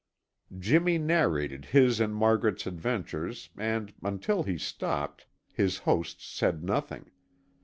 [0.57, 7.11] Jimmy narrated his and Margaret's adventures and, until he stopped, his hosts said nothing.